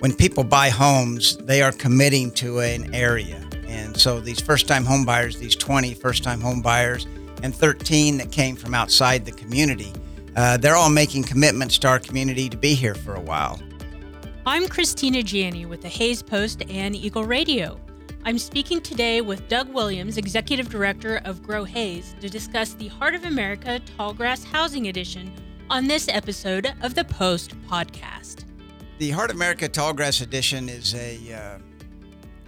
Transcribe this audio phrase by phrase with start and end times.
[0.00, 3.44] when people buy homes, they are committing to an area.
[3.66, 7.06] And so these first time home buyers, these 20 first time home buyers,
[7.42, 9.92] and 13 that came from outside the community,
[10.36, 13.60] uh, they're all making commitments to our community to be here for a while.
[14.46, 17.78] I'm Cristina Janney with the Hays Post and Eagle Radio.
[18.24, 23.14] I'm speaking today with Doug Williams, Executive Director of Grow Hays, to discuss the Heart
[23.14, 25.32] of America Tallgrass Housing Addition
[25.70, 28.47] on this episode of the Post podcast.
[28.98, 31.58] The Heart of America Tallgrass Addition is a uh,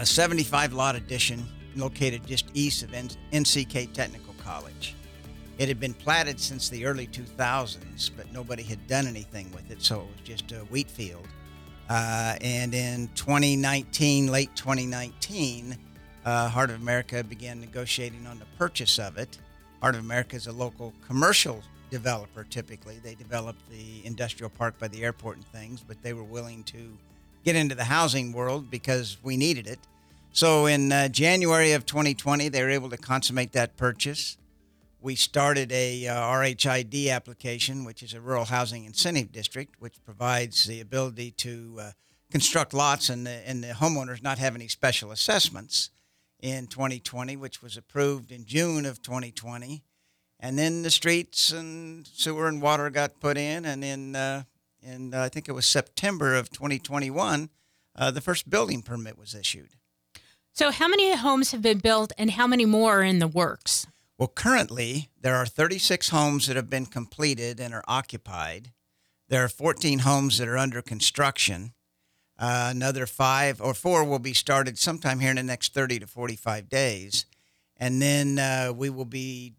[0.00, 4.96] a 75 lot addition located just east of NCK Technical College.
[5.58, 9.82] It had been platted since the early 2000s, but nobody had done anything with it,
[9.82, 11.28] so it was just a wheat field.
[11.88, 15.78] Uh, and in 2019, late 2019,
[16.24, 19.38] uh, Heart of America began negotiating on the purchase of it.
[19.80, 22.98] Heart of America is a local commercial developer typically.
[23.04, 26.96] They developed the industrial park by the airport and things, but they were willing to
[27.44, 29.78] get into the housing world because we needed it.
[30.32, 34.38] So in uh, January of 2020, they were able to consummate that purchase.
[35.02, 40.64] We started a uh, RHID application, which is a rural housing incentive district, which provides
[40.64, 41.90] the ability to uh,
[42.30, 45.90] construct lots and the, and the homeowners not have any special assessments
[46.40, 49.82] in 2020, which was approved in June of 2020
[50.42, 54.42] and then the streets and sewer and water got put in, and in uh,
[54.82, 57.48] in uh, I think it was September of 2021,
[57.94, 59.70] uh, the first building permit was issued.
[60.52, 63.86] So, how many homes have been built, and how many more are in the works?
[64.18, 68.72] Well, currently there are 36 homes that have been completed and are occupied.
[69.28, 71.72] There are 14 homes that are under construction.
[72.38, 76.06] Uh, another five or four will be started sometime here in the next 30 to
[76.06, 77.26] 45 days.
[77.76, 79.54] And then uh, we will be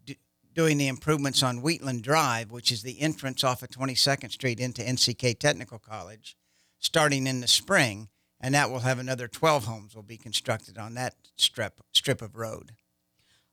[0.54, 4.82] doing the improvements on Wheatland Drive, which is the entrance off of 22nd Street into
[4.82, 6.36] NCK Technical College,
[6.78, 8.08] starting in the spring,
[8.40, 12.36] and that will have another 12 homes will be constructed on that strip strip of
[12.36, 12.72] road.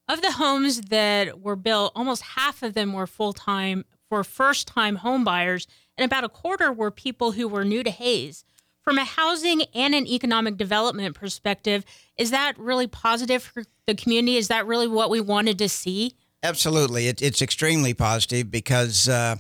[0.07, 4.67] Of the homes that were built, almost half of them were full time for first
[4.67, 8.43] time home buyers, and about a quarter were people who were new to Hays.
[8.81, 11.85] From a housing and an economic development perspective,
[12.17, 14.37] is that really positive for the community?
[14.37, 16.15] Is that really what we wanted to see?
[16.43, 17.07] Absolutely.
[17.07, 19.35] It, it's extremely positive because uh,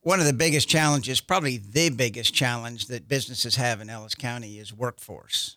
[0.00, 4.58] one of the biggest challenges, probably the biggest challenge that businesses have in Ellis County
[4.58, 5.56] is workforce.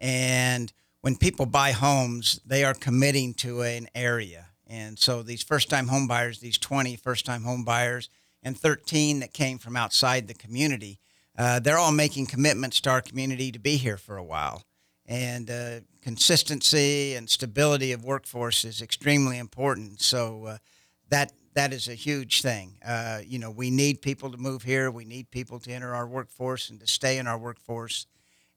[0.00, 4.46] And when people buy homes, they are committing to an area.
[4.66, 8.08] And so these first time home buyers, these 20 first time home buyers,
[8.42, 11.00] and 13 that came from outside the community,
[11.36, 14.64] uh, they're all making commitments to our community to be here for a while
[15.08, 20.02] and uh, consistency and stability of workforce is extremely important.
[20.02, 20.58] So uh,
[21.08, 22.74] that that is a huge thing.
[22.86, 24.90] Uh, you know, we need people to move here.
[24.90, 28.06] We need people to enter our workforce and to stay in our workforce.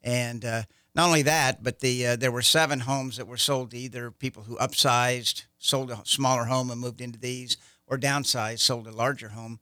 [0.03, 0.63] And uh,
[0.93, 4.11] not only that, but the uh, there were seven homes that were sold to either
[4.11, 7.57] people who upsized, sold a smaller home and moved into these,
[7.87, 9.61] or downsized, sold a larger home.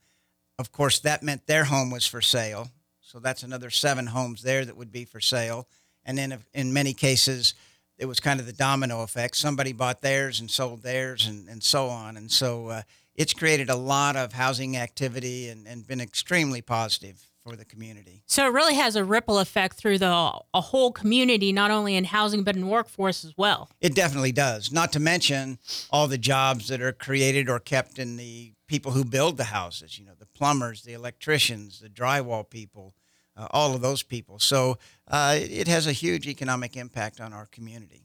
[0.57, 2.71] Of course, that meant their home was for sale.
[2.99, 5.67] So that's another seven homes there that would be for sale
[6.09, 7.53] and then in many cases
[7.99, 9.35] it was kind of the domino effect.
[9.35, 12.17] Somebody bought theirs and sold theirs and, and so on.
[12.17, 12.81] And so uh,
[13.13, 18.23] it's created a lot of housing activity and, and been extremely positive for the community.
[18.25, 22.05] So it really has a ripple effect through the a whole community not only in
[22.05, 23.69] housing but in workforce as well.
[23.79, 24.71] It definitely does.
[24.71, 25.59] Not to mention
[25.91, 29.97] all the jobs that are created or kept in the people who build the houses
[29.97, 32.93] you know the plumbers the electricians the drywall people
[33.39, 34.37] uh, all of those people.
[34.37, 34.77] So
[35.07, 38.03] uh, it has a huge economic impact on our community.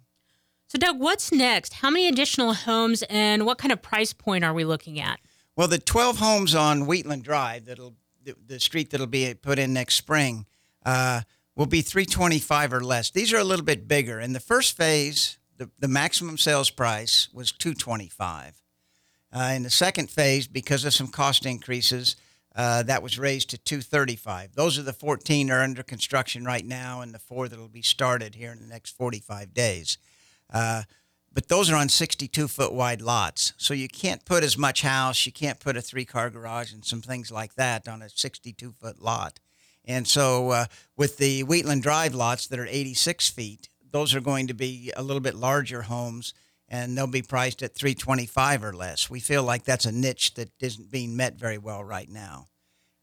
[0.66, 1.74] So, Doug, what's next?
[1.74, 5.20] How many additional homes and what kind of price point are we looking at?
[5.56, 7.94] Well, the 12 homes on Wheatland Drive, that'll
[8.24, 10.46] the, the street that'll be put in next spring,
[10.84, 11.20] uh,
[11.54, 13.10] will be 325 or less.
[13.10, 14.18] These are a little bit bigger.
[14.18, 18.62] In the first phase, the, the maximum sales price was 225.
[19.32, 22.16] Uh, in the second phase, because of some cost increases,
[22.54, 24.54] uh, that was raised to 235.
[24.54, 27.68] Those are the 14 that are under construction right now, and the four that will
[27.68, 29.98] be started here in the next 45 days.
[30.52, 30.82] Uh,
[31.32, 35.26] but those are on 62 foot wide lots, so you can't put as much house,
[35.26, 38.72] you can't put a three car garage and some things like that on a 62
[38.72, 39.40] foot lot.
[39.84, 44.46] And so, uh, with the Wheatland Drive lots that are 86 feet, those are going
[44.46, 46.34] to be a little bit larger homes
[46.68, 49.10] and they'll be priced at 325 or less.
[49.10, 52.48] We feel like that's a niche that isn't being met very well right now.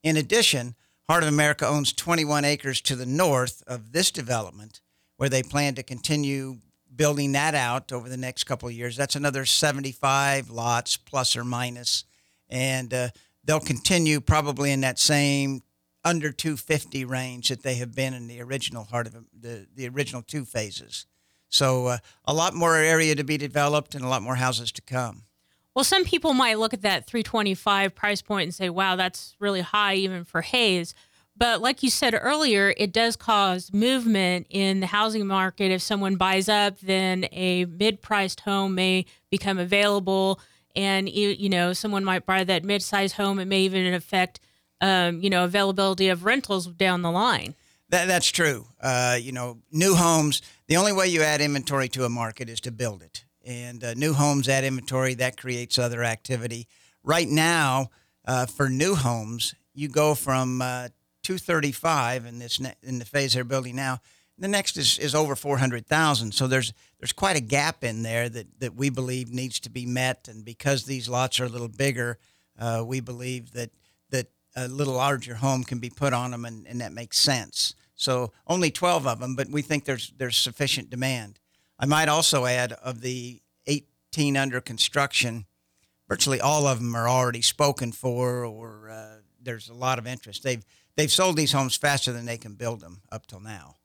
[0.04, 0.76] In addition,
[1.08, 4.82] Heart of America owns 21 acres to the north of this development
[5.18, 6.58] where they plan to continue
[6.96, 8.98] building that out over the next couple of years.
[8.98, 12.06] That's another 75 lots plus or minus
[12.52, 13.10] and uh,
[13.44, 15.62] they'll continue probably in that same
[16.04, 20.22] under 250 range that they have been in the original heart of the the original
[20.22, 21.06] two phases.
[21.52, 24.82] So uh, a lot more area to be developed and a lot more houses to
[24.82, 25.24] come.
[25.76, 29.62] Well, some people might look at that 325 price point and say, "Wow, that's really
[29.62, 30.96] high even for Hays."
[31.38, 35.72] But like you said earlier, it does cause movement in the housing market.
[35.72, 40.40] If someone buys up, then a mid-priced home may become available,
[40.76, 43.40] and you, you know someone might buy that mid-sized home.
[43.40, 44.40] It may even affect
[44.82, 47.56] um, you know availability of rentals down the line.
[47.92, 48.68] That, that's true.
[48.82, 50.42] Uh, you know, new homes.
[50.72, 53.94] The only way you add inventory to a market is to build it, and uh,
[53.94, 56.66] new homes add inventory that creates other activity.
[57.04, 57.90] Right now,
[58.24, 60.88] uh, for new homes, you go from uh,
[61.24, 64.00] 235 in this ne- in the phase they're building now.
[64.38, 66.32] The next is, is over 400,000.
[66.32, 66.72] So there's
[67.02, 70.30] there's quite a gap in there that, that we believe needs to be met.
[70.30, 72.18] And because these lots are a little bigger,
[72.58, 73.72] uh, we believe that
[74.12, 77.76] that a little larger home can be put on them, and, and that makes sense.
[78.02, 81.40] So only 12 of them, but we think there's there's sufficient demand.
[81.78, 85.46] I might also add of the 18 under construction,
[86.10, 90.42] virtually all of them are already spoken for, or uh, there's a lot of interest.
[90.42, 90.66] They've
[90.96, 93.76] they've sold these homes faster than they can build them up till now.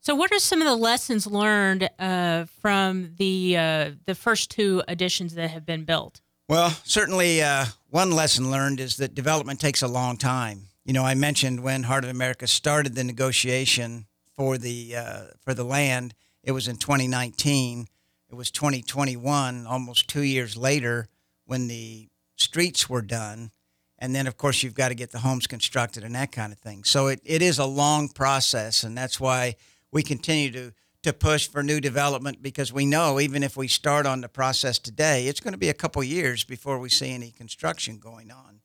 [0.00, 4.82] So, what are some of the lessons learned uh, from the uh, the first two
[4.88, 6.20] additions that have been built?
[6.48, 10.62] Well, certainly uh, one lesson learned is that development takes a long time.
[10.88, 15.52] You know, I mentioned when Heart of America started the negotiation for the uh, for
[15.52, 17.86] the land, it was in 2019.
[18.30, 21.08] It was 2021, almost two years later,
[21.44, 23.50] when the streets were done.
[23.98, 26.58] And then of course you've got to get the homes constructed and that kind of
[26.58, 26.84] thing.
[26.84, 29.56] So it, it is a long process and that's why
[29.92, 34.06] we continue to to push for new development because we know even if we start
[34.06, 37.30] on the process today it's going to be a couple years before we see any
[37.30, 38.60] construction going on.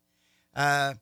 [0.56, 0.94] Uh,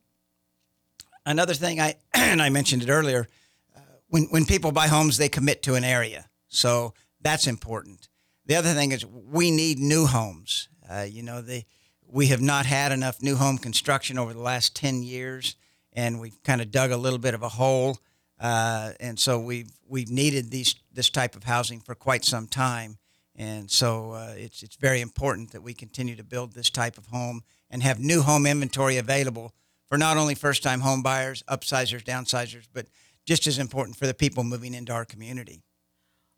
[1.25, 3.27] another thing i and i mentioned it earlier
[3.75, 3.79] uh,
[4.09, 6.29] when, when people buy homes they commit to an area.
[6.47, 8.09] So that's important.
[8.45, 10.67] The other thing is we need new homes.
[10.89, 11.63] Uh, you know the
[12.07, 15.55] we have not had enough new home construction over the last 10 years,
[15.93, 17.99] and we've kind of dug a little bit of a hole.
[18.37, 22.97] Uh, and so we've we've needed these this type of housing for quite some time,
[23.35, 27.07] and so uh, it's it's very important that we continue to build this type of
[27.07, 29.53] home and have new home inventory available
[29.91, 32.87] for not only first time home buyers, upsizers, downsizers, but
[33.25, 35.63] just as important for the people moving into our community.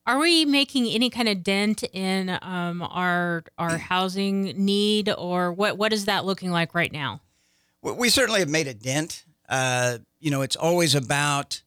[0.07, 5.77] Are we making any kind of dent in um, our our housing need, or what?
[5.77, 7.21] What is that looking like right now?
[7.83, 9.23] We certainly have made a dent.
[9.47, 11.61] Uh, you know, it's always about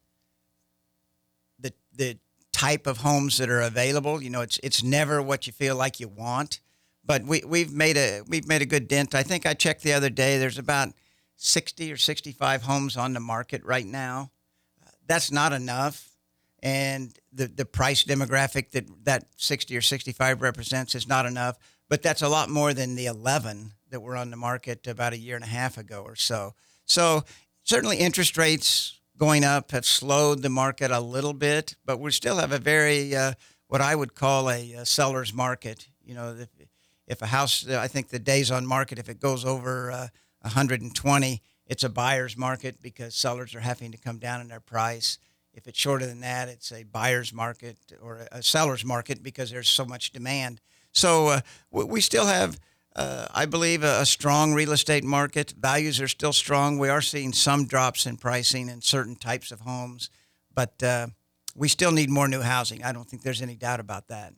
[1.61, 2.19] the the
[2.53, 4.21] type of homes that are available.
[4.21, 6.61] You know, it's it's never what you feel like you want,
[7.05, 9.15] but we we've made a we've made a good dent.
[9.15, 10.37] I think I checked the other day.
[10.37, 10.89] There's about
[11.37, 14.31] sixty or sixty five homes on the market right now.
[15.07, 16.17] That's not enough
[16.63, 21.57] and the, the price demographic that that 60 or 65 represents is not enough.
[21.89, 25.19] But that's a lot more than the 11 that were on the market about a
[25.19, 26.55] year and a half ago or so.
[26.85, 27.23] So
[27.63, 32.39] certainly interest rates going up have slowed the market a little bit, but we still
[32.39, 33.35] have a very uh,
[33.69, 35.87] what I would call a, a, seller's market.
[36.05, 36.49] You know, if,
[37.07, 40.09] if a house, I think the days on market, if it goes over uh,
[40.47, 45.19] 120, it's a buyer's market because sellers are having to come down in their price.
[45.53, 49.69] If it's shorter than that, it's a buyer's market or a seller's market because there's
[49.69, 50.61] so much demand.
[50.93, 52.61] So uh, we still have,
[52.95, 55.55] uh, I believe, a, strong real estate market.
[55.59, 56.79] Values are still strong.
[56.79, 60.09] We are seeing some drops in pricing in certain types of homes,
[60.55, 61.09] but uh,
[61.55, 62.85] we still need more new housing.
[62.85, 64.35] I don't think there's any doubt about that.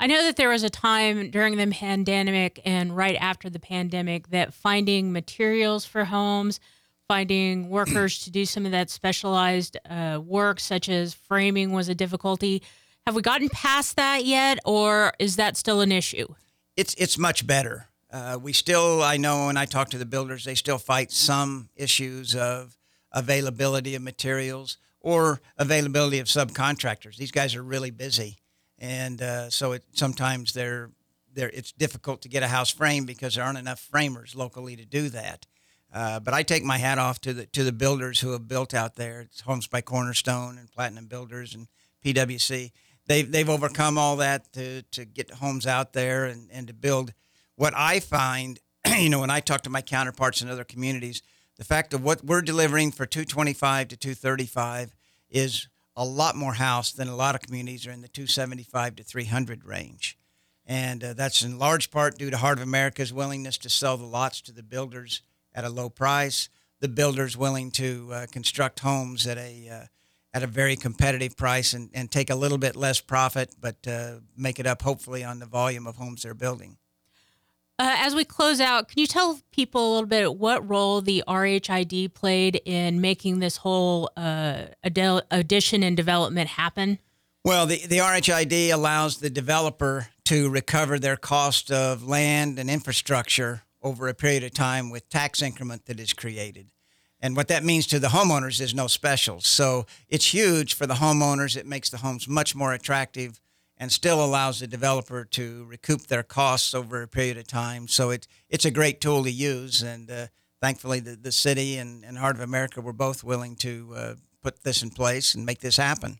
[0.00, 4.30] I know that there was a time during the pandemic and right after the pandemic
[4.30, 6.58] that finding materials for homes–
[7.10, 11.94] finding workers to do some of that specialized uh, work, such as framing, was a
[11.94, 12.62] difficulty.
[13.04, 16.28] Have we gotten past that yet, or is that still an issue?
[16.76, 17.88] It's it's much better.
[18.12, 21.68] Uh, we still, I know, when I talk to the builders, they still fight some
[21.76, 22.76] issues of
[23.12, 27.16] availability of materials or availability of subcontractors.
[27.16, 28.38] These guys are really busy,
[28.80, 30.90] and uh, so it, sometimes they're,
[31.32, 34.84] they're it's difficult to get a house framed because there aren't enough framers locally to
[34.84, 35.46] do that.
[35.92, 38.74] Uh, but I take my hat off to the to the builders who have built
[38.74, 39.20] out there.
[39.20, 41.66] It's Homes by Cornerstone and Platinum Builders and
[42.04, 42.70] PWC.
[43.06, 47.12] They've they've overcome all that to to get homes out there and, and to build.
[47.56, 48.60] What I find,
[48.96, 51.22] you know, when I talk to my counterparts in other communities,
[51.56, 54.94] the fact of what we're delivering for 225 to 235
[55.28, 59.02] is a lot more house than a lot of communities are in the 275 to
[59.02, 60.16] 300 range.
[60.66, 64.04] And uh, that's in large part due to Heart of America's willingness to sell the
[64.04, 65.22] lots to the builders
[65.54, 66.48] at a low price,
[66.80, 69.86] the builders willing to uh, construct homes at a uh,
[70.32, 74.20] at a very competitive price and, and take a little bit less profit, but uh,
[74.36, 76.76] make it up hopefully on the volume of homes they're building.
[77.80, 81.24] Uh, as we close out, can you tell people a little bit what role the
[81.26, 86.98] RHID played in making this whole uh, addition and development happen?
[87.42, 93.62] Well, the, the RHID allows the developer to recover their cost of land and infrastructure
[93.82, 96.66] over a period of time with tax increment that is created.
[97.18, 99.46] And what that means to the homeowners is no specials.
[99.46, 101.56] So it's huge for the homeowners.
[101.56, 103.40] It makes the homes much more attractive
[103.80, 107.88] and still allows the developer to recoup their costs over a period of time.
[107.88, 109.82] So it, it's a great tool to use.
[109.82, 110.26] And uh,
[110.60, 114.64] thankfully, the, the city and, and Heart of America were both willing to uh, put
[114.64, 116.18] this in place and make this happen.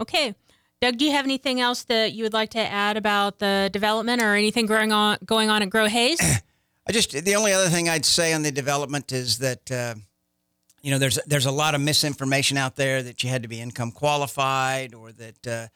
[0.00, 0.34] Okay.
[0.80, 4.22] Doug, do you have anything else that you would like to add about the development
[4.22, 6.20] or anything going on going on at Grow Hays?
[6.88, 9.94] I just the only other thing I'd say on the development is that uh,
[10.82, 13.60] you know there's there's a lot of misinformation out there that you had to be
[13.60, 15.66] income qualified or that uh,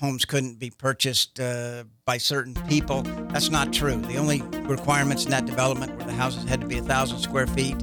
[0.00, 3.02] homes couldn't be purchased uh, by certain people.
[3.02, 3.96] That's not true.
[3.96, 7.46] The only requirements in that development were the houses had to be a thousand square
[7.46, 7.76] feet,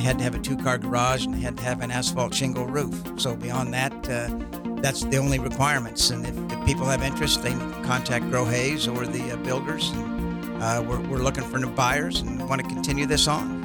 [0.00, 2.64] they had to have a two-car garage, and they had to have an asphalt shingle
[2.64, 3.20] roof.
[3.20, 4.30] So beyond that, uh,
[4.80, 6.08] that's the only requirements.
[6.08, 7.52] And if, if, people have interest, they
[7.84, 9.90] contact Grow Hays or the uh, builders.
[9.90, 13.59] And, uh, we're, we're looking for new buyers and want to continue this on.